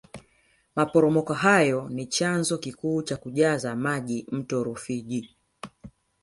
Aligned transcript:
maporomoko 0.75 1.33
hayo 1.33 1.89
ni 1.89 2.05
chanzo 2.05 2.57
kikuu 2.57 3.01
cha 3.03 3.17
kujaza 3.17 3.75
maji 3.75 4.25
mto 4.31 4.63
rufiji 4.63 5.35